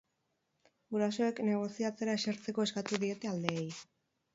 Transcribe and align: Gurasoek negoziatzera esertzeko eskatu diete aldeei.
Gurasoek 0.95 1.43
negoziatzera 1.51 2.19
esertzeko 2.23 2.69
eskatu 2.71 3.05
diete 3.09 3.35
aldeei. 3.39 3.73